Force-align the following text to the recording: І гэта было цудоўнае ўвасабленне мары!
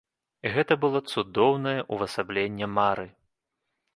І 0.45 0.51
гэта 0.53 0.77
было 0.85 1.01
цудоўнае 1.15 1.77
ўвасабленне 1.97 2.71
мары! 2.79 3.07